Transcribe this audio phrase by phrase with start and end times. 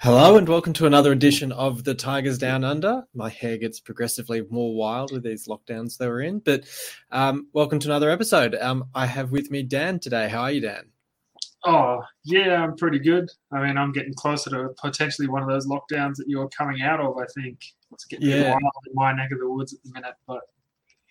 [0.00, 3.02] Hello and welcome to another edition of the Tigers Down Under.
[3.14, 6.64] My hair gets progressively more wild with these lockdowns that we're in, but
[7.10, 8.54] um, welcome to another episode.
[8.54, 10.28] Um, I have with me Dan today.
[10.28, 10.84] How are you, Dan?
[11.64, 13.28] Oh, yeah, I'm pretty good.
[13.52, 17.00] I mean, I'm getting closer to potentially one of those lockdowns that you're coming out
[17.00, 17.58] of, I think.
[17.92, 18.50] It's getting Yeah.
[18.52, 20.42] wild in my neck of the woods at the minute, but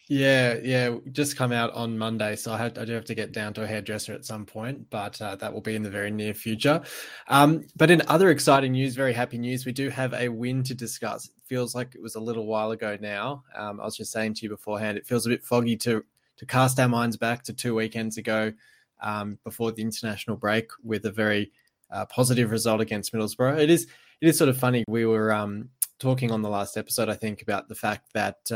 [0.09, 3.33] Yeah, yeah, just come out on Monday, so I, had, I do have to get
[3.33, 6.11] down to a hairdresser at some point, but uh, that will be in the very
[6.11, 6.81] near future.
[7.27, 10.73] Um, but in other exciting news, very happy news, we do have a win to
[10.73, 11.25] discuss.
[11.25, 13.43] It feels like it was a little while ago now.
[13.53, 16.03] Um, I was just saying to you beforehand, it feels a bit foggy to
[16.37, 18.53] to cast our minds back to two weekends ago
[19.01, 21.51] um, before the international break with a very
[21.91, 23.59] uh, positive result against Middlesbrough.
[23.59, 23.87] It is
[24.21, 24.85] it is sort of funny.
[24.87, 28.49] We were um, talking on the last episode, I think, about the fact that.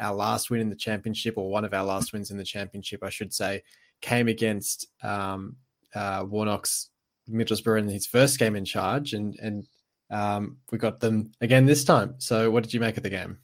[0.00, 3.04] Our last win in the championship, or one of our last wins in the championship,
[3.04, 3.62] I should say,
[4.00, 5.56] came against um,
[5.94, 6.90] uh, Warnock's
[7.30, 9.66] Middlesbrough in his first game in charge, and and
[10.10, 12.14] um, we got them again this time.
[12.18, 13.38] So, what did you make of the game?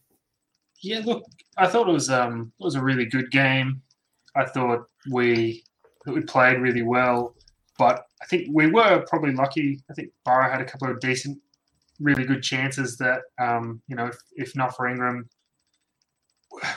[0.82, 1.24] yeah, look,
[1.56, 3.82] I thought it was um it was a really good game.
[4.34, 5.64] I thought we
[6.06, 7.34] we played really well,
[7.78, 9.80] but I think we were probably lucky.
[9.90, 11.38] I think Borough had a couple of decent,
[12.00, 15.28] really good chances that um you know if, if not for Ingram,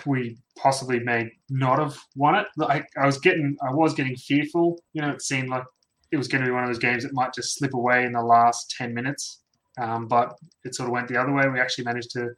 [0.05, 2.47] we possibly may not have won it.
[2.57, 4.81] Like I was getting, I was getting fearful.
[4.93, 5.63] You know, it seemed like
[6.11, 8.13] it was going to be one of those games that might just slip away in
[8.13, 9.41] the last ten minutes.
[9.79, 11.47] Um, but it sort of went the other way.
[11.47, 12.29] We actually managed to,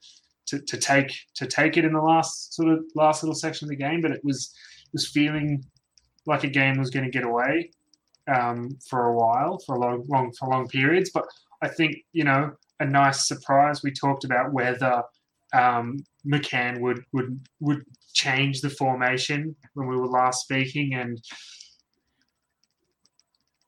[0.47, 3.69] to to take to take it in the last sort of last little section of
[3.69, 4.01] the game.
[4.01, 4.53] But it was
[4.85, 5.63] it was feeling
[6.25, 7.71] like a game was going to get away
[8.27, 11.09] um, for a while, for a long, long for long periods.
[11.13, 11.25] But
[11.61, 13.83] I think you know a nice surprise.
[13.83, 15.03] We talked about whether
[15.53, 21.21] um, McCann would would would change the formation when we were last speaking, and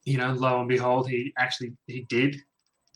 [0.05, 2.38] you know, lo and behold, he actually he did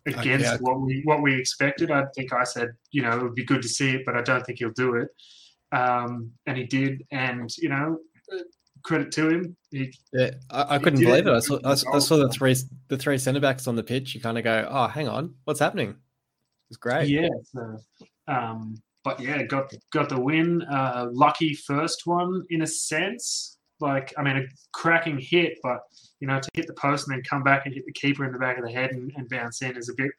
[0.05, 0.57] against yeah.
[0.59, 1.91] what we what we expected.
[1.91, 4.21] I think I said, you know, it would be good to see it, but I
[4.21, 5.09] don't think he'll do it.
[5.71, 7.99] Um, and he did, and you know,
[8.83, 9.57] credit to him.
[9.71, 11.33] He, Yeah, I, I couldn't believe it.
[11.33, 12.55] I saw I, saw- I saw the three
[12.87, 14.15] the three centre backs on the pitch.
[14.15, 15.95] You kind of go, oh, hang on, what's happening?
[16.69, 17.09] It's great.
[17.09, 17.29] Yeah.
[17.43, 17.77] So,
[18.27, 20.61] um, but yeah, got got the win.
[20.63, 23.57] Uh, lucky first one in a sense.
[23.79, 24.43] Like I mean, a
[24.73, 25.79] cracking hit, but
[26.19, 28.31] you know, to hit the post and then come back and hit the keeper in
[28.33, 30.11] the back of the head and, and bounce in is a bit.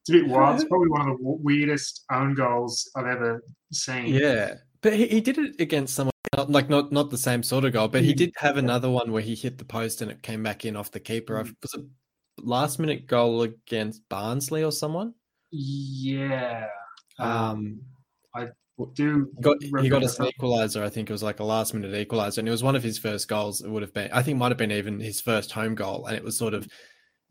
[0.00, 0.56] It's a bit wild.
[0.60, 3.42] It's probably one of the weirdest own goals I've ever
[3.72, 4.06] seen.
[4.06, 7.64] Yeah, but he, he did it against someone not- like not not the same sort
[7.64, 8.16] of goal, but he Mm.
[8.16, 10.90] did have another one where he hit the post and it came back in off
[10.92, 11.38] the keeper.
[11.38, 11.84] I- Was it
[12.38, 15.14] last minute goal against Barnsley or someone?
[15.50, 16.66] Yeah.
[17.18, 17.80] Um,
[18.34, 18.48] I
[18.94, 20.82] Do got he got us an equaliser.
[20.82, 22.98] I think it was like a last minute equaliser, and it was one of his
[22.98, 23.60] first goals.
[23.60, 26.16] It would have been, I think, might have been even his first home goal, and
[26.16, 26.66] it was sort of,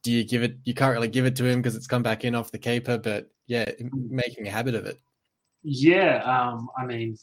[0.03, 0.57] do you give it?
[0.63, 2.97] You can't really give it to him because it's come back in off the keeper,
[2.97, 4.99] but yeah, making a habit of it.
[5.63, 7.17] Yeah, um, I mean,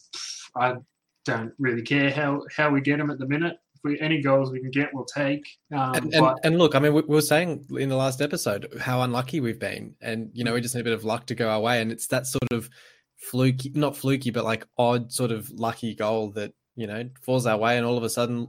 [0.54, 0.76] I
[1.24, 3.58] don't really care how, how we get them at the minute.
[3.88, 5.44] We any goals we can get, we'll take.
[5.72, 8.20] Um, And, and, but and look, I mean, we, we were saying in the last
[8.20, 11.26] episode how unlucky we've been, and you know, we just need a bit of luck
[11.26, 12.70] to go our way, and it's that sort of
[13.16, 17.58] fluky, not fluky, but like odd sort of lucky goal that you know falls our
[17.58, 18.48] way, and all of a sudden,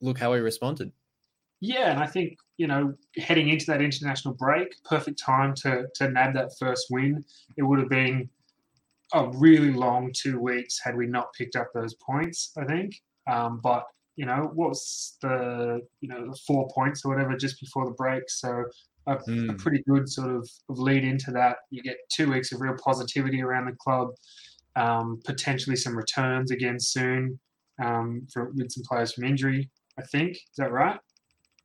[0.00, 0.92] look how we responded.
[1.60, 6.08] yeah, and I think you know heading into that international break, perfect time to to
[6.08, 7.24] nab that first win.
[7.56, 8.28] It would have been
[9.12, 12.52] a really long two weeks had we not picked up those points.
[12.58, 12.94] I think,
[13.30, 13.84] um, but
[14.16, 18.28] you know, what's the you know the four points or whatever just before the break,
[18.28, 18.64] so.
[19.06, 19.58] A, a Mm.
[19.58, 21.58] pretty good sort of, of lead into that.
[21.68, 24.08] You get two weeks of real positivity around the club,
[24.76, 27.38] um, potentially some returns again soon
[27.84, 29.68] um, for, with some players from injury.
[29.98, 30.98] I think is that right?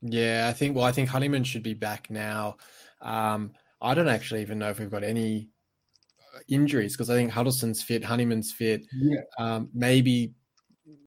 [0.02, 0.76] Yeah, I think.
[0.76, 2.58] Well, I think Honeyman should be back now.
[3.02, 5.48] Um, I don't actually even know if we've got any
[6.36, 8.86] uh, injuries because I think Huddlestone's fit, Honeyman's fit.
[8.94, 9.22] Yeah.
[9.38, 10.34] Um, maybe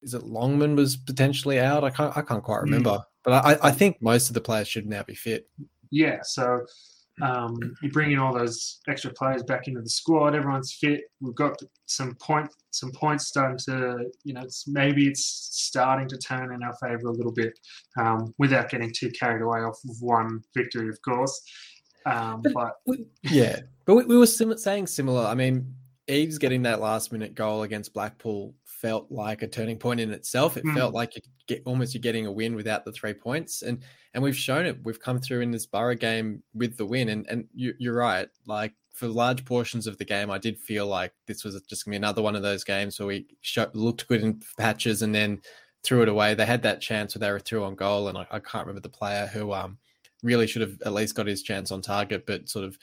[0.03, 1.85] is it Longman was potentially out?
[1.85, 2.17] I can't.
[2.17, 2.65] I can't quite Mm.
[2.65, 3.05] remember.
[3.25, 5.49] But I, I think most of the players should now be fit.
[5.91, 6.19] Yeah.
[6.23, 6.67] So
[7.21, 10.35] um, you bring in all those extra players back into the squad.
[10.35, 11.03] Everyone's fit.
[11.21, 11.57] We've got
[11.87, 16.63] some point, some points starting to, you know, it's, maybe it's starting to turn in
[16.65, 17.53] our favour a little bit,
[18.01, 21.41] um, without getting too carried away off of one victory, of course.
[22.07, 25.25] Um, But- but We- yeah, but we, we were sim- saying similar.
[25.27, 25.77] I mean,
[26.09, 30.57] Eaves getting that last minute goal against Blackpool felt like a turning point in itself.
[30.59, 30.75] It Mm.
[30.75, 33.83] felt like you get almost you're getting a win without the three points, and
[34.13, 34.85] and we've shown it.
[34.85, 38.29] We've come through in this Borough game with the win, and and you, you're right.
[38.47, 41.93] Like for large portions of the game, I did feel like this was just gonna
[41.93, 45.41] be another one of those games where we sho looked good in patches, and then
[45.85, 46.35] threw it away.
[46.35, 48.81] They had that chance where they were through on goal, and I, I can't remember
[48.83, 49.79] the player who um,
[50.23, 52.79] really should have at least got his chance on target, but sort of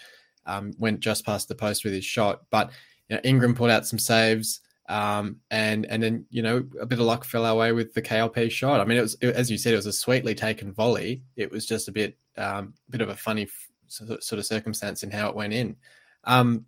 [0.45, 2.41] um, went just past the post with his shot.
[2.49, 2.71] But
[3.09, 4.61] you know, Ingram put out some saves.
[4.89, 8.01] Um, and and then you know a bit of luck fell our way with the
[8.01, 8.81] KLP shot.
[8.81, 11.21] I mean, it was it, as you said, it was a sweetly taken volley.
[11.35, 13.47] It was just a bit um, bit of a funny
[13.87, 15.75] sort of circumstance in how it went in.
[16.23, 16.65] Um,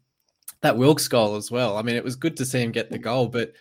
[0.61, 1.77] that Wilks goal as well.
[1.77, 3.53] I mean, it was good to see him get the goal, but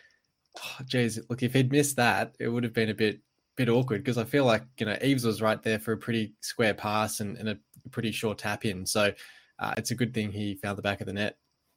[0.59, 3.21] oh, geez, look, if he'd missed that, it would have been a bit
[3.57, 6.35] bit awkward because I feel like you know Eaves was right there for a pretty
[6.41, 7.59] square pass and, and a
[7.91, 8.85] pretty short tap in.
[8.87, 9.13] So
[9.59, 11.37] uh, it's a good thing he found the back of the net.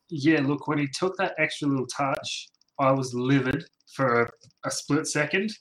[0.10, 4.30] Yeah, look, when he took that extra little touch, I was livid for
[4.66, 5.52] a, split second.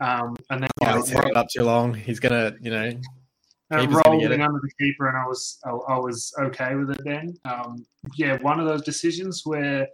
[0.00, 1.94] Um, and then oh, he's it up too long.
[1.94, 2.92] He's gonna, you know,
[3.70, 7.34] uh, rolling under the keeper, and I was I, I was okay with it then.
[7.44, 7.84] Um,
[8.16, 9.86] yeah, one of those decisions where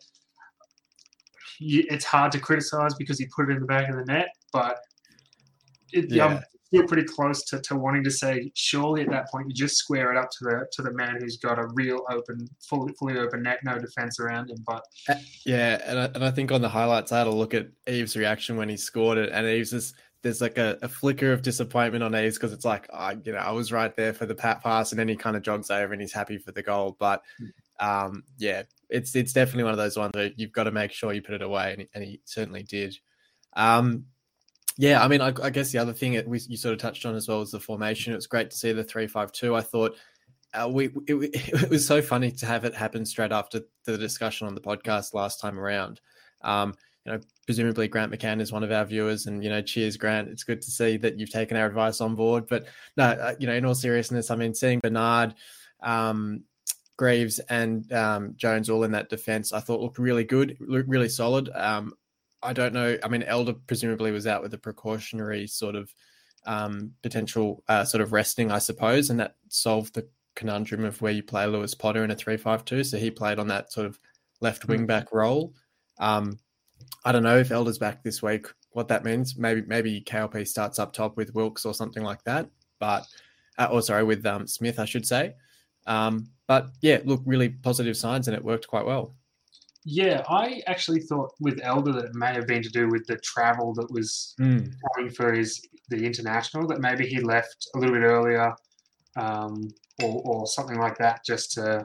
[1.59, 4.29] you, it's hard to criticize because he put it in the back of the net,
[4.53, 4.79] but
[5.93, 6.41] it, yeah.
[6.75, 10.13] Still pretty close to, to wanting to say surely at that point you just square
[10.13, 13.43] it up to the to the man who's got a real open, fully fully open
[13.43, 14.59] net, no defense around him.
[14.67, 14.85] But
[15.45, 18.17] yeah, and I, and I think on the highlights I had a look at Eaves'
[18.17, 19.95] reaction when he scored it, and Eaves' just
[20.25, 23.39] there's like a, a flicker of disappointment on Eaves because it's like, I, you know,
[23.39, 25.93] I was right there for the pat pass, and then he kind of jogs over
[25.93, 26.97] and he's happy for the goal.
[26.99, 27.87] But hmm.
[27.87, 31.13] um, yeah, it's it's definitely one of those ones where you've got to make sure
[31.13, 32.97] you put it away, and, and he certainly did.
[33.55, 34.07] Um,
[34.77, 37.07] yeah, I mean, I, I guess the other thing it, we, you sort of touched
[37.07, 38.13] on as well was the formation.
[38.13, 39.55] It was great to see the three-five-two.
[39.55, 39.97] I thought
[40.53, 40.93] uh, we it,
[41.63, 45.15] it, was so funny to have it happen straight after the discussion on the podcast
[45.15, 46.01] last time around.
[46.43, 46.75] Um,
[47.05, 50.29] you know, presumably Grant McCann is one of our viewers, and you know, cheers, Grant.
[50.29, 52.47] It's good to see that you've taken our advice on board.
[52.49, 52.67] But
[52.97, 55.35] no, uh, you know, in all seriousness, I mean, seeing Bernard,
[55.83, 56.45] um,
[56.97, 61.09] Greaves, and um, Jones all in that defense, I thought looked really good, looked really
[61.09, 61.51] solid.
[61.55, 61.93] Um,
[62.45, 62.99] I don't know.
[63.03, 65.93] I mean, Elder presumably was out with a precautionary sort of
[66.47, 70.07] um, potential uh, sort of resting, I suppose, and that solved the
[70.37, 72.85] conundrum of where you play Lewis Potter in a three-five-two.
[72.85, 73.99] So he played on that sort of
[74.41, 75.55] left wing back role.
[75.99, 76.39] Um,
[77.05, 79.37] I don't know if Elder's back this week, what that means.
[79.37, 82.49] Maybe maybe KLP starts up top with Wilks or something like that.
[82.79, 83.07] But
[83.59, 85.35] uh, or sorry, with um, Smith, I should say.
[85.87, 89.15] Um, but yeah, look, really positive signs, and it worked quite well.
[89.85, 93.17] Yeah, I actually thought with Elder that it may have been to do with the
[93.19, 94.73] travel that was mm.
[94.95, 95.61] coming for his
[95.91, 96.67] the international.
[96.69, 98.55] That maybe he left a little bit earlier,
[99.17, 99.69] um,
[100.03, 101.85] or, or something like that, just to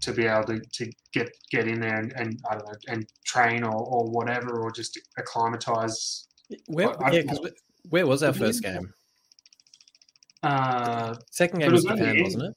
[0.00, 3.06] to be able to, to get get in there and, and I don't know and
[3.24, 6.26] train or, or whatever or just acclimatize.
[6.66, 7.22] Where, yeah,
[7.88, 8.92] where was our first game?
[10.42, 12.56] Uh, second game was, was Japan, wasn't it?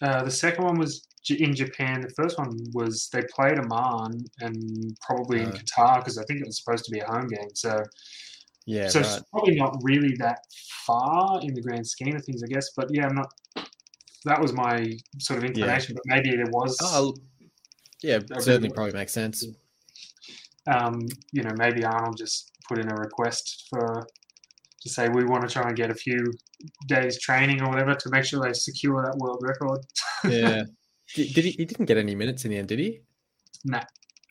[0.00, 2.00] Uh, the second one was in Japan.
[2.00, 6.46] The first one was they played Oman and probably in Qatar because I think it
[6.46, 7.48] was supposed to be a home game.
[7.54, 7.82] So
[8.66, 9.08] yeah, so right.
[9.08, 10.38] it's probably not really that
[10.86, 12.70] far in the grand scheme of things, I guess.
[12.76, 13.32] But yeah, I'm not
[14.24, 16.00] that was my sort of inclination, yeah.
[16.04, 16.76] but maybe there was.
[16.82, 17.14] Oh,
[18.02, 19.44] yeah, certainly probably makes sense.
[20.66, 24.06] Um, you know, maybe Arnold just put in a request for
[24.82, 26.32] to say we want to try and get a few
[26.88, 29.80] days training or whatever to make sure they secure that world record.
[30.24, 30.62] yeah.
[31.14, 31.50] Did, did, he?
[31.52, 33.00] He didn't get any minutes in the end, did he?
[33.64, 33.78] No.
[33.78, 33.84] Nah.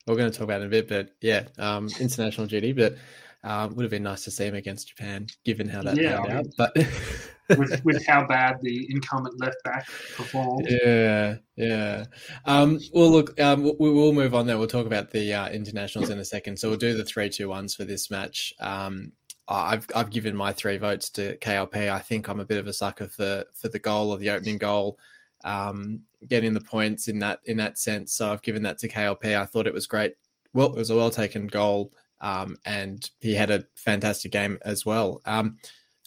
[0.06, 2.72] We're going to talk about it in a bit, but yeah, um, international duty.
[2.72, 2.96] But
[3.44, 6.24] um, would have been nice to see him against Japan, given how that yeah, panned
[6.24, 6.46] I mean, out.
[6.56, 6.76] But
[7.58, 9.86] with, with how bad the incumbent left back
[10.16, 10.68] performed.
[10.68, 12.04] Yeah, yeah.
[12.44, 14.58] Um, well, look, um, we, will move on there.
[14.58, 16.58] We'll talk about the uh, internationals in a second.
[16.58, 18.54] So we'll do the three, two, ones for this match.
[18.60, 19.12] Um,
[19.48, 21.90] I've I've given my three votes to KLP.
[21.90, 24.58] I think I'm a bit of a sucker for for the goal or the opening
[24.58, 24.98] goal,
[25.44, 28.12] um, getting the points in that in that sense.
[28.12, 29.36] So I've given that to KLP.
[29.36, 30.14] I thought it was great.
[30.54, 34.86] Well, it was a well taken goal um, and he had a fantastic game as
[34.86, 35.20] well.
[35.26, 35.58] Um,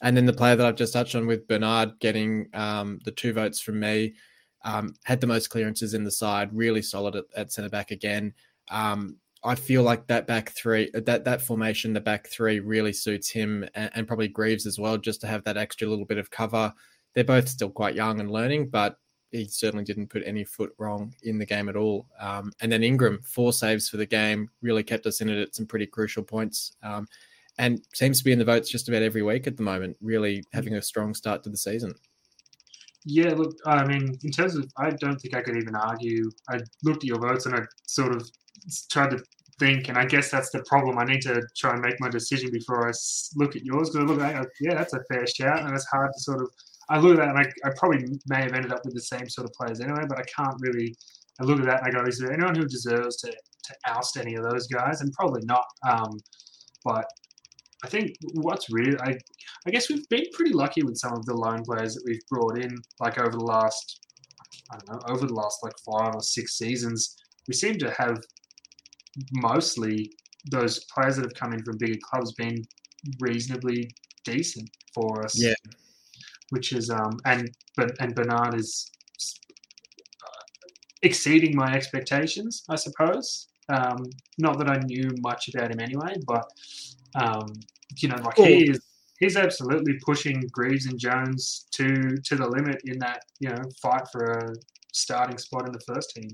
[0.02, 3.34] and then the player that I've just touched on with Bernard getting um, the two
[3.34, 4.16] votes from me,
[4.64, 8.34] um, had the most clearances in the side, really solid at, at centre back again.
[8.70, 13.30] Um, I feel like that back three, that that formation, the back three, really suits
[13.30, 16.32] him and, and probably Greaves as well, just to have that extra little bit of
[16.32, 16.74] cover.
[17.14, 18.98] They're both still quite young and learning, but
[19.36, 22.08] he certainly didn't put any foot wrong in the game at all.
[22.20, 25.56] Um, and then Ingram, four saves for the game, really kept us in it at
[25.56, 26.74] some pretty crucial points.
[26.84, 27.08] Um,
[27.58, 30.44] and seems to be in the votes just about every week at the moment, really
[30.54, 31.94] having a strong start to the season.
[33.06, 36.32] Yeah, look, I mean, in terms of, I don't think I could even argue.
[36.50, 38.30] I looked at your votes and I sort of
[38.90, 39.24] tried to
[39.60, 40.98] think, and I guess that's the problem.
[40.98, 42.92] I need to try and make my decision before I
[43.36, 43.92] look at yours.
[43.92, 46.50] Because I look at, yeah, that's a fair shout, and it's hard to sort of
[46.90, 49.28] I look at that and I, I probably may have ended up with the same
[49.30, 50.96] sort of players anyway, but I can't really.
[51.40, 54.16] I look at that and I go, is there anyone who deserves to, to oust
[54.16, 55.02] any of those guys?
[55.02, 55.66] And probably not.
[55.86, 56.18] Um,
[56.86, 57.06] but
[57.84, 59.18] I think what's really, I,
[59.68, 62.58] I guess we've been pretty lucky with some of the loan players that we've brought
[62.58, 64.00] in, like over the last,
[64.72, 67.18] I don't know, over the last like five or six seasons.
[67.48, 68.18] We seem to have
[69.34, 70.10] mostly
[70.52, 72.64] those players that have come in from bigger clubs been
[73.20, 73.90] reasonably
[74.24, 75.38] decent for us.
[75.38, 75.54] Yeah.
[76.50, 78.92] Which is um and but and Bernard is
[81.02, 83.48] exceeding my expectations, I suppose.
[83.70, 84.04] Um,
[84.38, 86.46] not that I knew much about him anyway, but
[87.16, 87.48] um,
[87.98, 88.80] you know, like he is
[89.20, 94.04] he's absolutely pushing Greaves and Jones to to the limit in that you know fight
[94.12, 94.54] for a
[94.94, 96.30] starting spot in the first team.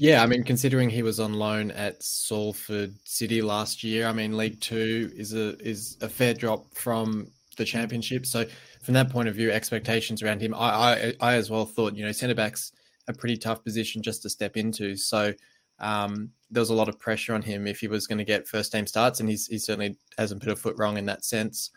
[0.00, 4.36] Yeah, I mean, considering he was on loan at Salford City last year, I mean,
[4.36, 8.26] League Two is a is a fair drop from the Championship.
[8.26, 8.46] So,
[8.82, 12.04] from that point of view, expectations around him, I I, I as well thought, you
[12.04, 12.72] know, centre backs
[13.06, 14.96] a pretty tough position just to step into.
[14.96, 15.32] So,
[15.78, 18.48] um, there was a lot of pressure on him if he was going to get
[18.48, 21.70] first team starts, and he's he certainly hasn't put a foot wrong in that sense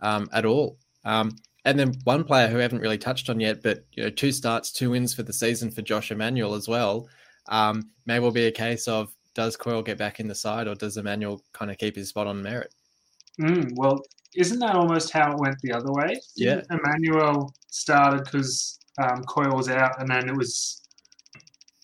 [0.00, 0.78] um, at all.
[1.04, 4.10] Um, and then one player who we haven't really touched on yet, but you know,
[4.10, 7.08] two starts, two wins for the season for Josh Emmanuel as well
[7.48, 10.74] um, may well be a case of does Coyle get back in the side or
[10.74, 12.74] does Emmanuel kind of keep his spot on merit?
[13.40, 14.00] Mm, well,
[14.36, 16.20] isn't that almost how it went the other way?
[16.36, 16.60] Yeah.
[16.70, 20.82] Emmanuel started because um, Coyle was out, and then it was.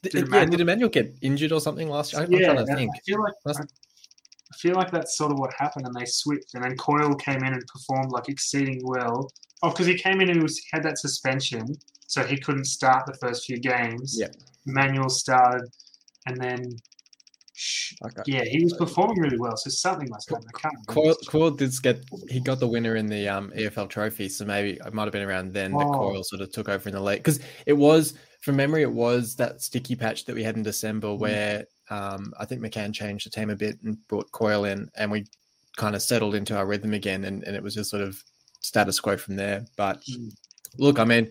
[0.03, 2.23] Did, Did yeah, Emmanuel- did Emmanuel get injured or something last year?
[2.23, 2.91] I'm yeah, trying to I think.
[3.07, 6.63] feel like I, I feel like that's sort of what happened, and they switched, and
[6.65, 9.31] then Coyle came in and performed like exceeding well.
[9.63, 11.67] Oh, because he came in and he was had that suspension,
[12.07, 14.17] so he couldn't start the first few games.
[14.19, 14.29] Yeah.
[14.67, 15.69] Emmanuel started,
[16.27, 16.77] and then.
[18.05, 18.23] Okay.
[18.27, 20.45] Yeah, he was performing really well, so something must happen.
[20.55, 21.15] I can't remember.
[21.15, 24.79] Coyle, Coyle did get he got the winner in the um, EFL trophy, so maybe
[24.85, 25.93] it might have been around then that Oh.
[25.93, 29.37] Coyle sort of took over in the late because it was from memory it was
[29.37, 31.19] that sticky patch that we had in December Mm.
[31.19, 35.11] where um, I think McCann changed the team a bit and brought Coyle in, and
[35.11, 35.25] we
[35.77, 38.23] kind of settled into our rhythm again, and, and it was just sort of
[38.63, 39.65] status quo from there.
[39.77, 40.33] But Mm.
[40.79, 41.31] look, I mean,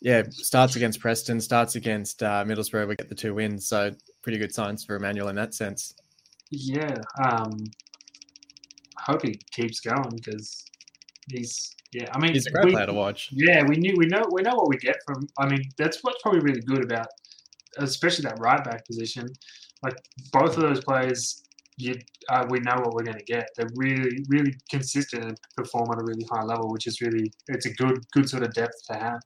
[0.00, 3.90] yeah, starts against Preston, starts against uh, Middlesbrough, we get the two wins, so
[4.22, 5.94] pretty good signs for Emmanuel in that sense.
[6.50, 7.52] Yeah, um,
[8.98, 10.64] I hope he keeps going because
[11.30, 12.06] he's yeah.
[12.12, 13.28] I mean, He's a great we- player to watch.
[13.32, 15.26] Yeah, we knew we know we know what we get from.
[15.38, 17.06] I mean, that's what's probably really good about,
[17.78, 19.26] especially that right back position.
[19.82, 19.96] Like
[20.32, 21.42] both of those players,
[21.78, 21.94] you
[22.28, 23.48] uh, we know what we're going to get.
[23.56, 27.66] They're really really consistent and perform at a really high level, which is really it's
[27.66, 29.20] a good good sort of depth to have.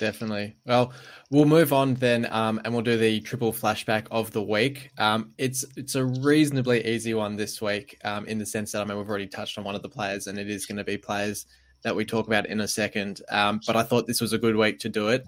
[0.00, 0.56] Definitely.
[0.64, 0.94] Well,
[1.30, 4.88] we'll move on then, um, and we'll do the triple flashback of the week.
[4.96, 8.86] Um, it's it's a reasonably easy one this week, um, in the sense that I
[8.86, 10.96] mean we've already touched on one of the players, and it is going to be
[10.96, 11.44] players
[11.82, 13.20] that we talk about in a second.
[13.28, 15.22] Um, but I thought this was a good week to do it.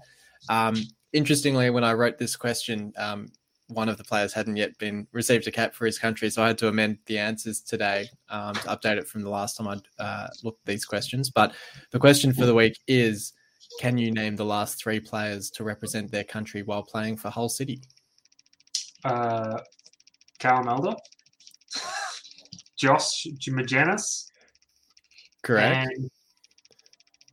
[0.49, 0.75] Um,
[1.13, 3.27] interestingly, when I wrote this question, um,
[3.67, 6.47] one of the players hadn't yet been received a cap for his country, so I
[6.47, 10.29] had to amend the answers today to update it from the last time I uh,
[10.43, 11.29] looked at these questions.
[11.29, 11.53] But
[11.91, 13.33] the question for the week is
[13.79, 17.49] can you name the last three players to represent their country while playing for Hull
[17.49, 17.81] City?
[19.03, 19.59] Uh,
[20.39, 20.95] Callum Elder,
[22.77, 24.25] Josh Magennis,
[25.43, 25.89] Correct.
[25.97, 26.09] And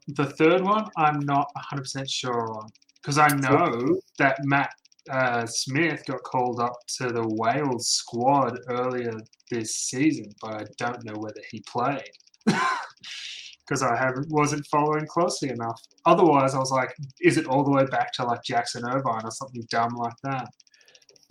[0.09, 4.71] the third one, I'm not 100% sure on because I know that Matt
[5.09, 9.15] uh, Smith got called up to the Wales squad earlier
[9.51, 12.03] this season, but I don't know whether he played
[13.71, 15.81] because I haven't wasn't following closely enough.
[16.05, 19.31] Otherwise, I was like, is it all the way back to like Jackson Irvine or
[19.31, 20.49] something dumb like that?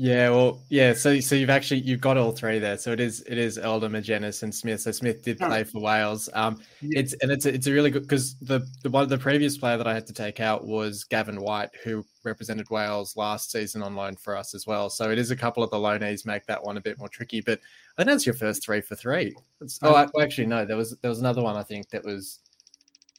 [0.02, 0.94] Yeah, well, yeah.
[0.94, 2.78] So, so you've actually you've got all three there.
[2.78, 4.80] So it is it is Elder, Magennis, and Smith.
[4.80, 6.30] So Smith did play for Wales.
[6.34, 7.02] Um, Yeah.
[7.02, 9.76] it's and it's a, it's a really good because the the one the previous player
[9.76, 13.96] that I had to take out was Gavin Whyte, who represented Wales last season on
[13.96, 14.90] loan for us as well.
[14.90, 17.42] So it is a couple of the loanees make that one a bit more tricky.
[17.42, 17.60] But
[17.98, 19.36] I think that's your first three for three.
[19.62, 20.66] It's, oh, I, well, actually, no.
[20.66, 22.40] There was there was another one I think that was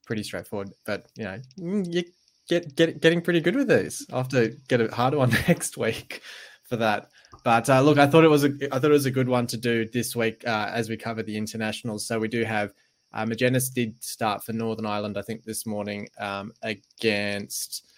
[0.06, 0.70] pretty straightforward.
[0.86, 2.04] But you know, mm, you
[2.48, 4.06] get get getting pretty good with these.
[4.10, 6.22] I'll have to get a harder one next week
[6.64, 7.10] for that.
[7.44, 9.46] But uh, look, I thought it was a I thought it was a good one
[9.48, 12.06] to do this week uh, as we cover the internationals.
[12.06, 12.72] So we do have
[13.12, 17.89] uh, Magennis did start for Northern Ireland, I think this morning um, against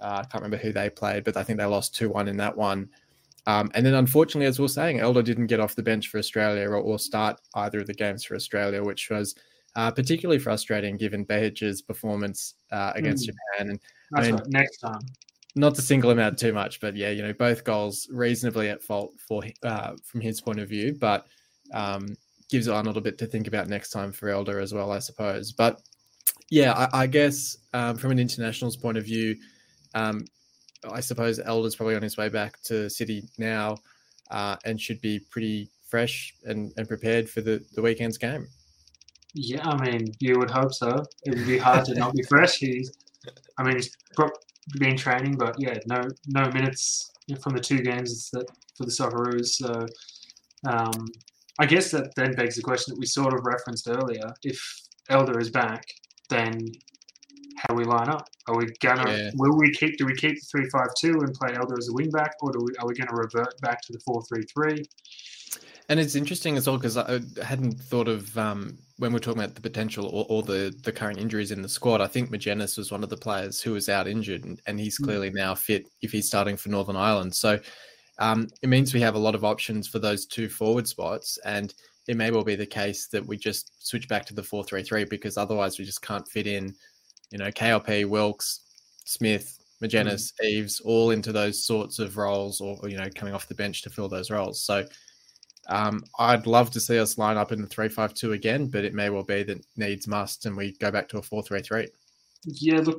[0.00, 2.36] uh, I can't remember who they played, but I think they lost two one in
[2.38, 2.88] that one.
[3.46, 6.18] Um, and then, unfortunately, as we were saying, Elder didn't get off the bench for
[6.18, 9.34] Australia or, or start either of the games for Australia, which was
[9.76, 13.32] uh, particularly frustrating given Behich's performance uh, against Mm.
[13.32, 13.70] Japan.
[13.70, 14.46] And That's mean- right.
[14.48, 15.00] Next time.
[15.54, 18.82] not to single him out too much, but yeah, you know, both goals reasonably at
[18.82, 21.26] fault for uh, from his point of view, but
[21.72, 22.16] um,
[22.50, 24.98] gives Arnold a little bit to think about next time for Elder as well, I
[24.98, 25.52] suppose.
[25.52, 25.80] But
[26.50, 29.36] yeah, I, I guess um, from an internationals point of view,
[29.94, 30.24] um,
[30.90, 33.76] I suppose Elder's probably on his way back to City now
[34.30, 38.46] uh, and should be pretty fresh and, and prepared for the, the weekend's game.
[39.34, 41.04] Yeah, I mean, you would hope so.
[41.24, 42.56] It would be hard to not be fresh.
[42.56, 42.90] He's,
[43.58, 43.94] I mean, he's
[44.78, 47.10] been training, but yeah, no no minutes
[47.42, 49.48] from the two games for the Socceroos.
[49.48, 49.86] So
[50.66, 51.06] um,
[51.58, 54.32] I guess that then begs the question that we sort of referenced earlier.
[54.42, 54.60] If
[55.08, 55.84] Elder is back,
[56.30, 56.58] then
[57.58, 58.28] how we line up?
[58.46, 59.30] Are we gonna Yeah.
[59.34, 61.92] will we keep do we keep the three five two and play Elder as a
[61.92, 64.84] wing back, or do we are we gonna revert back to the four three three?
[65.90, 69.54] And it's interesting as well because I hadn't thought of um, when we're talking about
[69.54, 72.00] the potential or, or the the current injuries in the squad.
[72.00, 74.98] I think Magennis was one of the players who was out injured, and, and he's
[74.98, 75.04] Mm.
[75.04, 77.34] clearly now fit if he's starting for Northern Ireland.
[77.34, 77.58] So
[78.18, 81.72] um, it means we have a lot of options for those two forward spots, and
[82.06, 84.82] it may well be the case that we just switch back to the four three
[84.82, 86.74] three because otherwise we just can't fit in,
[87.30, 88.60] you know, KLP, Wilks,
[89.04, 93.54] Smith, Magennis, Eaves, all into those sorts of roles, or you know, coming off the
[93.54, 94.60] bench to fill those roles.
[94.60, 94.84] So.
[95.70, 99.10] Um, I'd love to see us line up in the three-five-two again, but it may
[99.10, 101.88] well be that needs must, and we go back to a four-three-three.
[102.44, 102.98] Yeah, look,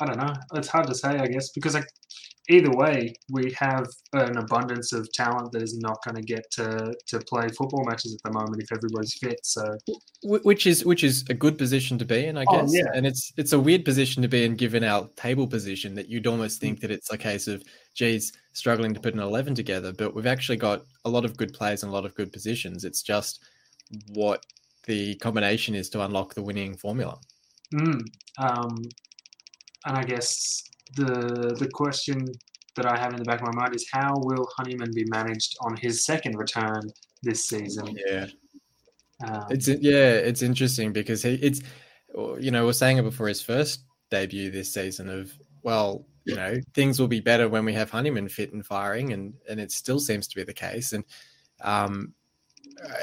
[0.00, 0.34] I don't know.
[0.54, 1.88] It's hard to say, I guess, because like
[2.48, 6.94] either way, we have an abundance of talent that is not going to get to
[7.06, 9.38] to play football matches at the moment if everybody's fit.
[9.44, 9.76] So
[10.22, 12.74] Which is which is a good position to be in, I Oh, guess.
[12.74, 12.90] yeah.
[12.94, 16.26] And it's it's a weird position to be in, given our table position, that you'd
[16.26, 17.62] almost think that it's a case of,
[17.94, 19.92] geez, struggling to put an eleven together.
[19.92, 22.84] But we've actually got a lot of good players and a lot of good positions.
[22.84, 23.42] It's just
[24.14, 24.42] what
[24.86, 27.18] the combination is to unlock the winning formula.
[27.74, 28.00] Mm,
[28.38, 28.74] um,
[29.84, 30.62] and I guess
[30.96, 32.26] the the question
[32.76, 35.56] that I have in the back of my mind is how will Honeyman be managed
[35.60, 36.82] on his second return
[37.22, 37.96] this season?
[38.06, 38.26] Yeah.
[39.24, 41.60] Um, It's yeah, it's interesting because he it's
[42.40, 46.56] you know, we're saying it before his first debut this season of well, you know,
[46.74, 49.98] things will be better when we have Honeyman fit and firing and and it still
[49.98, 50.92] seems to be the case.
[50.92, 51.04] And
[51.62, 52.14] um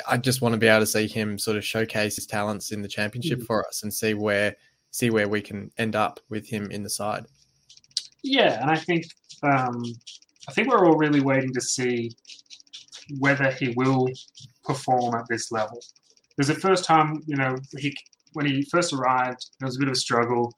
[0.08, 2.82] I- just want to be able to see him sort of showcase his talents in
[2.82, 3.46] the championship Mm.
[3.46, 4.56] for us and see where
[4.92, 7.26] see where we can end up with him in the side.
[8.26, 9.06] Yeah, and I think
[9.44, 9.84] um,
[10.50, 12.12] I think we're all really waiting to see
[13.20, 14.10] whether he will
[14.64, 15.80] perform at this level.
[16.36, 17.96] Because the first time, you know, he
[18.34, 20.54] when he first arrived, there was a bit of a struggle,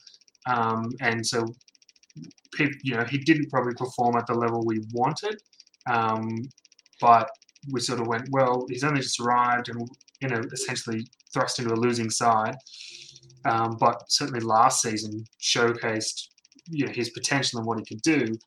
[0.47, 1.45] um, and so
[2.55, 5.35] pe- you know he didn't probably perform at the level we wanted.
[5.89, 6.49] Um,
[7.01, 7.29] but
[7.71, 9.87] we sort of went, well, he's only just arrived, and
[10.21, 12.55] you know, essentially thrust into a losing side.
[13.43, 16.29] Um, but certainly last season showcased
[16.69, 18.37] you know, his potential and what he could do.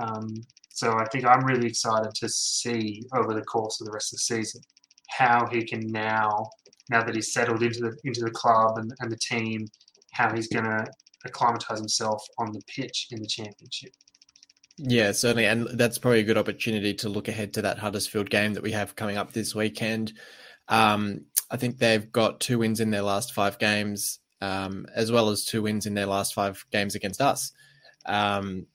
[0.00, 0.34] Um,
[0.70, 4.18] so I think I'm really excited to see over the course of the rest of
[4.18, 4.60] the season
[5.08, 6.48] how he can now,
[6.90, 9.66] now that he's settled into the into the club and, and the team,
[10.12, 10.86] how he's going to
[11.24, 13.92] acclimatize himself on the pitch in the championship.
[14.78, 15.46] Yeah, certainly.
[15.46, 18.72] And that's probably a good opportunity to look ahead to that Huddersfield game that we
[18.72, 20.12] have coming up this weekend.
[20.68, 25.30] Um, I think they've got two wins in their last five games, um, as well
[25.30, 27.50] as two wins in their last five games against us.
[28.06, 28.66] Um,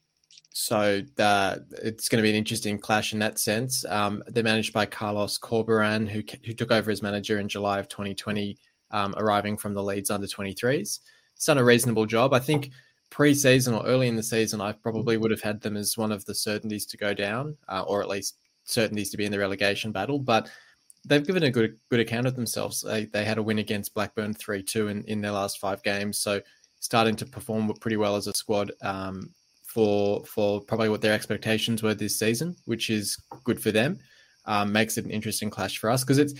[0.54, 3.84] so the, it's going to be an interesting clash in that sense.
[3.86, 7.88] Um, they're managed by Carlos Corberan, who who took over as manager in July of
[7.90, 8.58] 2020,
[8.92, 11.00] um, arriving from the Leeds under 23s.
[11.34, 12.34] He's done a reasonable job.
[12.34, 12.70] I think
[13.10, 16.24] pre-season or early in the season, I probably would have had them as one of
[16.26, 19.92] the certainties to go down, uh, or at least certainties to be in the relegation
[19.92, 20.20] battle.
[20.20, 20.50] But
[21.06, 22.82] they've given a good good account of themselves.
[22.82, 26.20] They, they had a win against Blackburn three two in, in their last five games,
[26.20, 26.42] so
[26.84, 29.30] starting to perform pretty well as a squad um,
[29.66, 33.98] for for probably what their expectations were this season, which is good for them.
[34.46, 36.34] Um, makes it an interesting clash for us because it's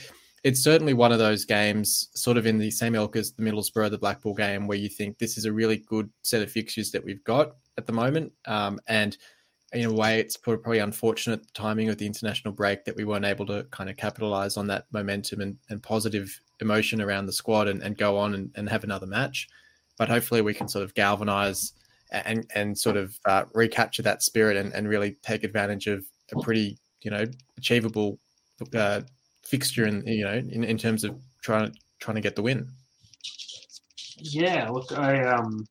[0.44, 3.92] it's certainly one of those games, sort of in the same ilk as the Middlesbrough,
[3.92, 7.06] the Blackpool game, where you think this is a really good set of fixtures that
[7.06, 8.34] we've got at the moment.
[8.46, 9.18] Um, and
[9.72, 13.24] in a way, it's probably unfortunate the timing of the international break that we weren't
[13.24, 17.70] able to kind of capitalize on that momentum and, and positive emotion around the squad
[17.70, 19.48] and, and go on and, and have another match.
[19.98, 21.74] But hopefully, we can sort of galvanize
[22.12, 26.42] and, and sort of uh, recapture that spirit and, and really take advantage of a
[26.42, 27.26] pretty, you know,
[27.58, 28.20] achievable
[28.76, 29.02] uh,
[29.44, 32.68] fixture in you know in, in terms of trying trying to get the win.
[34.18, 35.66] Yeah, look, I um,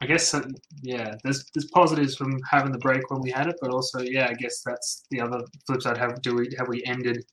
[0.00, 0.42] I guess uh,
[0.82, 4.28] yeah, there's there's positives from having the break when we had it, but also yeah,
[4.30, 5.98] I guess that's the other flip side.
[5.98, 7.24] Have do we have we ended?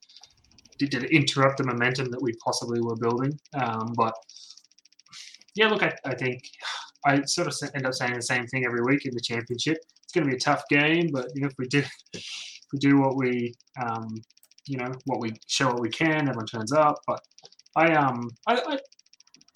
[0.77, 3.37] Did, did it interrupt the momentum that we possibly were building?
[3.53, 4.15] Um, but
[5.55, 6.43] yeah, look, I, I think
[7.05, 9.77] I sort of end up saying the same thing every week in the championship.
[10.03, 11.83] It's going to be a tough game, but you know if we do
[12.13, 14.21] if we do what we um,
[14.67, 16.95] you know what we show what we can, everyone turns up.
[17.07, 17.19] But
[17.75, 18.79] I um I, I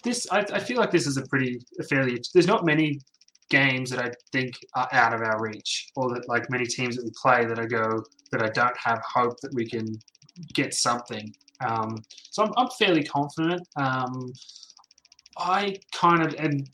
[0.04, 3.00] this I, I feel like this is a pretty a fairly there's not many
[3.50, 7.06] games that I think are out of our reach or that like many teams that
[7.06, 9.86] we play that I go that I don't have hope that we can
[10.54, 11.32] get something
[11.66, 13.62] Um, so I'm, I'm fairly confident.
[13.78, 14.32] Um,
[15.38, 16.68] I kind of and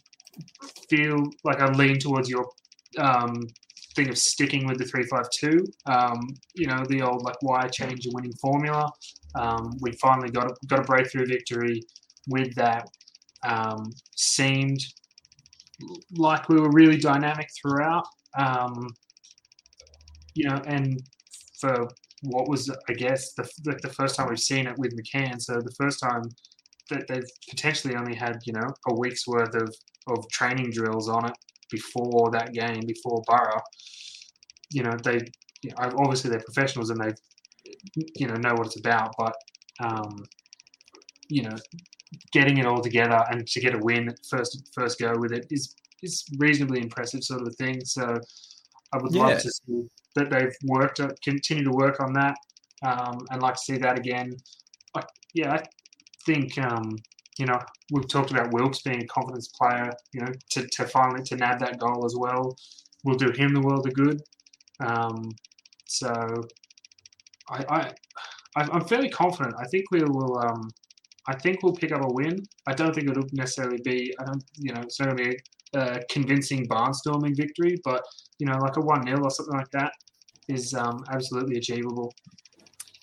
[0.90, 2.46] feel like I lean towards your
[2.98, 3.48] um,
[3.96, 5.66] thing of sticking with the three five two.
[5.86, 6.20] Um,
[6.56, 8.92] you know, the old like why change a winning formula.
[9.36, 11.82] Um, we finally got a, got a breakthrough victory
[12.28, 12.88] with that.
[13.48, 14.80] Um, seemed
[16.16, 18.06] like we were really dynamic throughout.
[18.38, 18.88] Um,
[20.36, 21.02] you know, and
[21.60, 21.88] for
[22.24, 25.42] what was I guess the the, the first time we've seen it with McCann.
[25.42, 26.24] So the first time
[26.92, 29.74] that they've potentially only had you know a week's worth of
[30.08, 31.34] of training drills on it
[31.72, 33.62] before that game, before Borough.
[34.72, 35.20] You know, they
[35.64, 37.14] you know, obviously they're professionals and they
[38.18, 39.34] you know know what it's about, but
[39.84, 40.24] um,
[41.30, 41.56] you know,
[42.34, 45.76] getting it all together and to get a win first first go with it is
[46.04, 47.84] is reasonably impressive sort of a thing.
[47.86, 48.20] So
[48.94, 49.22] I would Yeah.
[49.24, 49.84] love to see
[50.16, 52.36] that they've worked uh, continue to work on that
[52.84, 54.36] um, and like to see that again.
[54.96, 55.64] I, yeah, I
[56.26, 56.96] think um,
[57.38, 57.60] you know
[57.92, 59.92] we've talked about Wilks being a confidence player.
[60.14, 62.56] You know, to, to finally to nab that goal as well
[63.04, 64.22] will do him the world of good.
[64.86, 65.30] Um,
[65.88, 66.14] so
[67.50, 67.92] I, I
[68.56, 69.56] I'm fairly confident.
[69.60, 70.38] I think we will.
[70.40, 70.70] Um,
[71.28, 72.44] I think we'll pick up a win.
[72.68, 74.14] I don't think it'll necessarily be.
[74.20, 74.44] I don't.
[74.58, 75.38] You know, be
[75.74, 78.04] a convincing barnstorming victory, but
[78.40, 79.94] you know, like a one 0 or something like that
[80.50, 82.14] is um, absolutely achievable.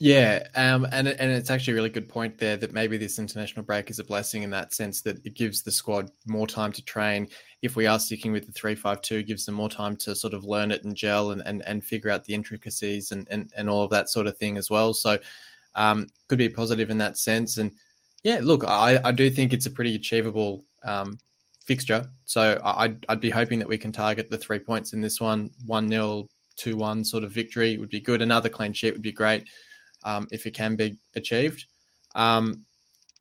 [0.00, 3.64] Yeah, um, and and it's actually a really good point there that maybe this international
[3.64, 6.84] break is a blessing in that sense that it gives the squad more time to
[6.84, 7.26] train.
[7.62, 10.34] If we are sticking with the three five two, gives them more time to sort
[10.34, 13.68] of learn it and gel and and, and figure out the intricacies and, and and
[13.68, 14.94] all of that sort of thing as well.
[14.94, 15.18] So
[15.74, 17.58] um, could be positive in that sense.
[17.58, 17.72] And
[18.22, 21.18] yeah, look, I, I do think it's a pretty achievable um,
[21.64, 22.08] fixture.
[22.24, 25.20] So I- I'd, I'd be hoping that we can target the three points in this
[25.20, 28.20] one, one 0 two one sort of victory would be good.
[28.22, 29.44] Another clean sheet would be great
[30.09, 31.66] um, if it can be achieved.
[32.14, 32.64] Um,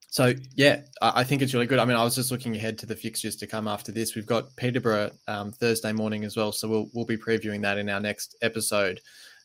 [0.10, 1.80] so yeah, I, think it's really good.
[1.80, 4.16] I mean, I was just looking ahead to the fixtures to come after this.
[4.16, 7.90] We've got Peterborough um, Thursday morning as well, so we'll we'll be previewing that in
[7.90, 9.02] our next episode.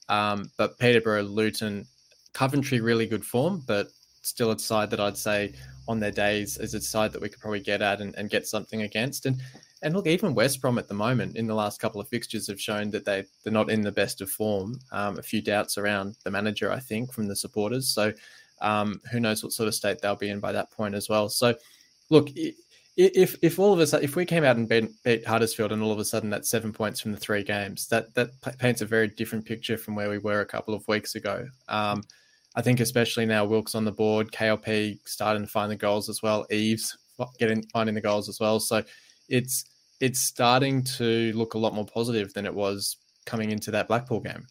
[0.09, 1.85] Um, but Peterborough, Luton,
[2.33, 3.89] Coventry, really good form, but
[4.23, 5.53] still a side that I'd say
[5.89, 8.47] on their days is a side that we could probably get at and, and get
[8.47, 9.27] something against.
[9.27, 9.43] And
[9.83, 12.61] and look, even West Brom at the moment in the last couple of fixtures have
[12.61, 14.79] shown that they they're not in the best of form.
[14.93, 17.89] Um, a few doubts around the manager, I think, from the supporters.
[17.89, 18.13] So
[18.61, 21.29] um, who knows what sort of state they'll be in by that point as well.
[21.29, 21.55] So
[22.11, 22.29] look.
[22.95, 25.93] If if all of us if we came out and beat, beat Huddersfield and all
[25.93, 29.09] of a sudden that's seven points from the three games that that paints a very
[29.09, 31.49] different picture from where we were a couple of weeks ago.
[31.69, 32.03] Um,
[32.55, 36.23] I think especially now Wilks on the board, KLP starting to find the goals as
[36.23, 36.99] well, Eaves
[37.39, 38.61] getting finding the goals as well.
[38.61, 38.83] So
[39.29, 39.65] it's
[40.03, 44.19] it's starting to look a lot more positive than it was coming into that Blackpool
[44.19, 44.49] game.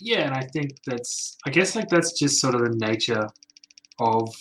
[0.00, 3.28] Yeah, and I think that's I guess like that's just sort of the nature
[4.00, 4.34] of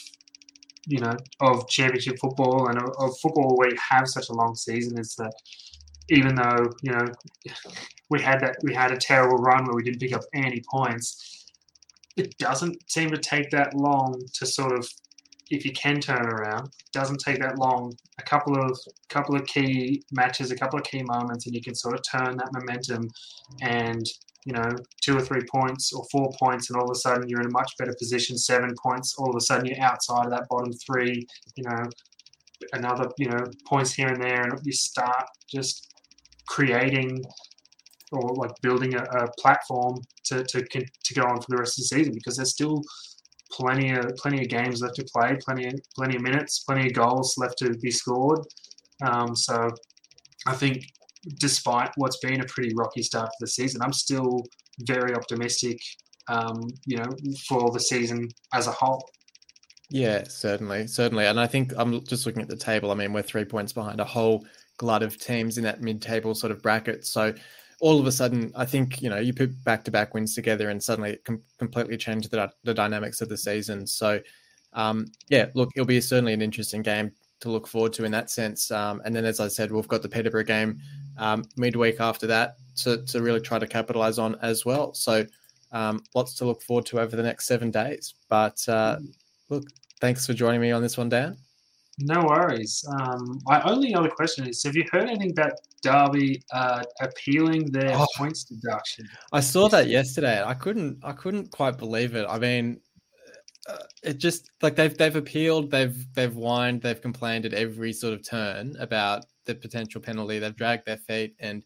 [0.85, 4.97] you know of championship football and of, football where you have such a long season
[4.97, 5.33] is that
[6.09, 7.05] even though you know
[8.09, 11.51] we had that we had a terrible run where we didn't pick up any points,
[12.15, 14.87] it doesn't seem to take that long to sort of
[15.49, 17.93] if you can turn around, it doesn't take that long.
[18.19, 18.77] A couple of
[19.09, 22.37] couple of key matches, a couple of key moments, and you can sort of turn
[22.37, 23.09] that momentum
[23.61, 24.05] and
[24.47, 24.69] you know,
[25.01, 27.51] two or three points or four points, and all of a sudden you're in a
[27.51, 31.27] much better position, seven points, all of a sudden you're outside of that bottom three,
[31.57, 31.83] you know,
[32.71, 35.93] another, you know, points here and there, and you start just
[36.47, 37.21] creating
[38.13, 41.83] or like building a, a platform to, to to go on for the rest of
[41.83, 42.81] the season because there's still
[43.51, 46.93] plenty of plenty of games left to play, plenty of plenty of minutes, plenty of
[46.93, 48.39] goals left to be scored.
[49.05, 49.69] Um, so
[50.45, 50.83] I think
[51.39, 54.43] despite what's been a pretty rocky start to the season, I'm still
[54.81, 55.79] very optimistic.
[56.29, 57.09] Um, you know,
[57.47, 59.01] for the season as a whole.
[59.89, 61.25] Yeah, certainly, certainly.
[61.25, 62.91] And I think I'm just looking at the table.
[62.91, 64.45] I mean, we're three points behind a whole
[64.77, 67.05] glut of teams in that mid-table sort of bracket.
[67.05, 67.33] So
[67.79, 71.11] all of a sudden, I think you know you put back-to-back wins together, and suddenly
[71.11, 73.85] it com- completely changed the, the dynamics of the season.
[73.85, 74.19] So
[74.73, 78.29] um, yeah, look, it'll be certainly an interesting game to look forward to in that
[78.29, 78.71] sense.
[78.71, 80.79] Um, and then, as I said, we've got the Peterborough game
[81.17, 84.93] um, midweek after that to, to really try to capitalize on as well.
[84.93, 85.25] So
[85.71, 88.15] um, lots to look forward to over the next seven days.
[88.29, 88.97] But uh,
[89.49, 89.63] look,
[90.01, 91.37] thanks for joining me on this one, Dan.
[91.99, 92.85] No worries.
[92.99, 97.95] Um, my only other question is: Have you heard anything about Derby uh, appealing their
[97.95, 98.05] Oh.
[98.15, 99.07] points deduction?
[99.31, 100.43] I saw that yesterday.
[100.43, 100.97] I couldn't.
[101.03, 102.25] I couldn't quite believe it.
[102.27, 102.79] I mean,
[103.69, 105.69] uh, it just like they've they've appealed.
[105.71, 106.81] They've they've whined.
[106.81, 110.39] They've complained at every sort of turn about the potential penalty.
[110.39, 111.63] They've dragged their feet, and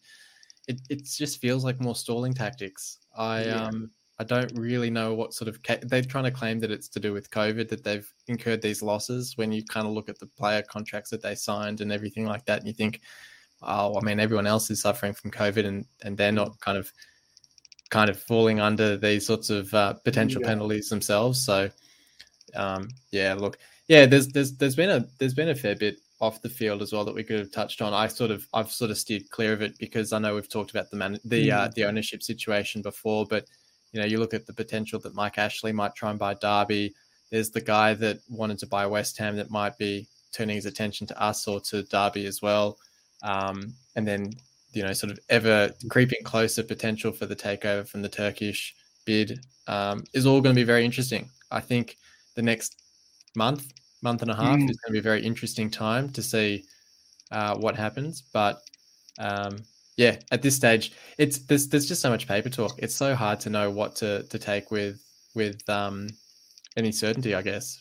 [0.67, 2.99] it it just feels like more stalling tactics.
[3.15, 3.65] I Yeah.
[3.67, 5.57] um I don't really know what sort of
[5.89, 9.35] they're trying to claim that it's to do with COVID that they've incurred these losses.
[9.35, 12.45] When you kind of look at the player contracts that they signed and everything like
[12.45, 13.01] that, and you think,
[13.61, 16.91] oh, I mean, everyone else is suffering from COVID and and they're not kind of
[17.89, 20.47] kind of falling under these sorts of uh, potential yeah.
[20.47, 21.43] penalties themselves.
[21.43, 21.69] So,
[22.55, 26.41] um, yeah, look, yeah, there's there's there's been a there's been a fair bit off
[26.41, 27.93] the field as well that we could have touched on.
[27.93, 30.71] I sort of I've sort of steered clear of it because I know we've talked
[30.71, 31.53] about the man the mm.
[31.53, 33.45] uh, the ownership situation before, but
[33.91, 36.93] you know you look at the potential that Mike Ashley might try and buy Derby.
[37.31, 41.07] There's the guy that wanted to buy West Ham that might be turning his attention
[41.07, 42.77] to us or to Derby as well.
[43.23, 44.33] Um, and then
[44.73, 49.39] you know sort of ever creeping closer potential for the takeover from the Turkish bid
[49.67, 51.29] um, is all going to be very interesting.
[51.51, 51.97] I think
[52.35, 52.81] the next
[53.35, 54.69] month, month and a half mm.
[54.69, 56.65] is going to be a very interesting time to see
[57.31, 58.23] uh, what happens.
[58.33, 58.61] But
[59.19, 59.57] um,
[59.97, 62.73] yeah, at this stage, it's there's there's just so much paper talk.
[62.77, 65.01] It's so hard to know what to to take with
[65.35, 66.09] with um,
[66.77, 67.79] any certainty, I guess.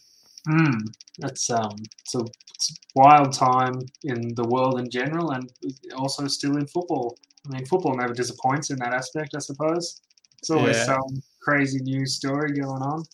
[0.48, 0.80] Mm,
[1.18, 2.24] that's um, it's a,
[2.54, 5.50] it's a wild time in the world in general, and
[5.96, 7.18] also still in football.
[7.46, 10.00] I mean, football never disappoints in that aspect, I suppose.
[10.38, 10.84] It's always yeah.
[10.84, 13.04] some crazy news story going on.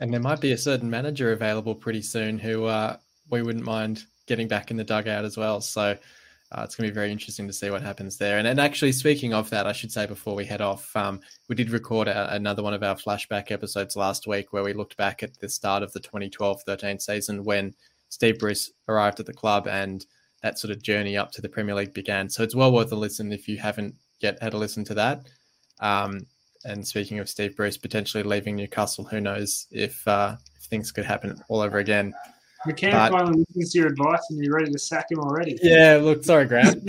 [0.00, 2.96] And there might be a certain manager available pretty soon who uh,
[3.30, 5.60] we wouldn't mind getting back in the dugout as well.
[5.60, 5.96] So
[6.54, 8.38] uh, it's going to be very interesting to see what happens there.
[8.38, 11.56] And, and actually, speaking of that, I should say before we head off, um, we
[11.56, 15.24] did record a, another one of our flashback episodes last week where we looked back
[15.24, 17.74] at the start of the 2012 13 season when
[18.08, 20.06] Steve Bruce arrived at the club and
[20.42, 22.28] that sort of journey up to the Premier League began.
[22.28, 25.26] So it's well worth a listen if you haven't yet had a listen to that.
[25.80, 26.26] Um,
[26.64, 31.04] and speaking of Steve Bruce potentially leaving Newcastle, who knows if, uh, if things could
[31.04, 32.14] happen all over again.
[32.66, 35.58] McCann but, finally listens to your advice and you're ready to sack him already.
[35.62, 36.88] Yeah, look, sorry, Grant.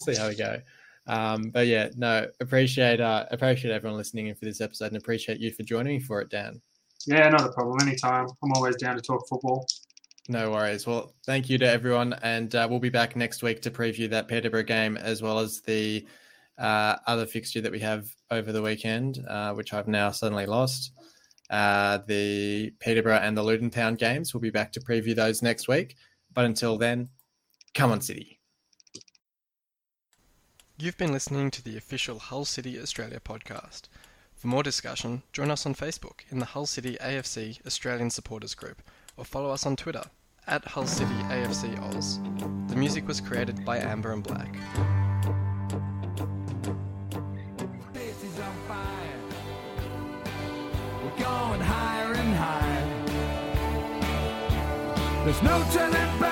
[0.00, 0.60] See how we go.
[1.06, 5.40] Um, but yeah, no, appreciate uh, appreciate everyone listening in for this episode and appreciate
[5.40, 6.60] you for joining me for it, Dan.
[7.06, 7.78] Yeah, not a problem.
[7.80, 8.28] Anytime.
[8.42, 9.66] I'm always down to talk football.
[10.28, 10.86] No worries.
[10.86, 14.28] Well, thank you to everyone, and uh, we'll be back next week to preview that
[14.28, 16.06] Peterborough game as well as the
[16.58, 20.92] uh, other fixture that we have over the weekend, uh, which I've now suddenly lost.
[21.52, 24.32] Uh, the Peterborough and the Luton Town games.
[24.32, 25.96] We'll be back to preview those next week.
[26.32, 27.10] But until then,
[27.74, 28.40] come on, City.
[30.78, 33.82] You've been listening to the official Hull City Australia podcast.
[34.34, 38.82] For more discussion, join us on Facebook in the Hull City AFC Australian Supporters Group
[39.16, 40.04] or follow us on Twitter
[40.46, 42.18] at Hull City AFC Oz.
[42.68, 44.56] The music was created by Amber and Black.
[55.24, 56.31] There's no turning back.